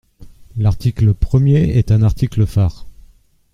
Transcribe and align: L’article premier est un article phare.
L’article 0.57 1.13
premier 1.13 1.77
est 1.77 1.91
un 1.91 2.01
article 2.01 2.47
phare. 2.47 2.87